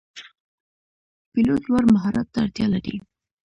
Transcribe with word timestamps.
پیلوټ 1.31 1.63
لوړ 1.69 1.83
مهارت 1.95 2.27
ته 2.33 2.39
اړتیا 2.43 2.67
لري. 2.73 2.95